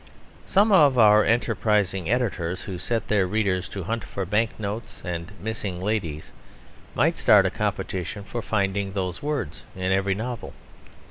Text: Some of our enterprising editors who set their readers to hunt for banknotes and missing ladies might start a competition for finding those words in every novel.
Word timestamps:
Some 0.47 0.71
of 0.71 0.97
our 0.97 1.23
enterprising 1.23 2.09
editors 2.09 2.63
who 2.63 2.79
set 2.79 3.07
their 3.07 3.27
readers 3.27 3.69
to 3.69 3.83
hunt 3.83 4.03
for 4.03 4.25
banknotes 4.25 4.99
and 5.05 5.31
missing 5.39 5.79
ladies 5.79 6.31
might 6.95 7.17
start 7.19 7.45
a 7.45 7.51
competition 7.51 8.23
for 8.23 8.41
finding 8.41 8.93
those 8.93 9.21
words 9.21 9.61
in 9.75 9.91
every 9.91 10.15
novel. 10.15 10.53